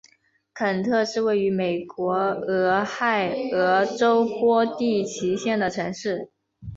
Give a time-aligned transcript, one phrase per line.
[0.55, 6.31] 肯特是位于美国俄亥俄州波蒂奇县的城市。